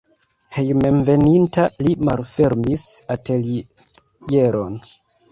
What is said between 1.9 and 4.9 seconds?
malfermis atelieron.